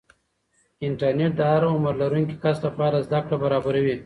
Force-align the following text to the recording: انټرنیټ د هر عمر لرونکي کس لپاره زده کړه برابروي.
انټرنیټ 0.87 1.31
د 1.37 1.41
هر 1.51 1.63
عمر 1.73 1.93
لرونکي 2.01 2.35
کس 2.43 2.57
لپاره 2.67 2.97
زده 3.07 3.19
کړه 3.25 3.37
برابروي. 3.43 3.95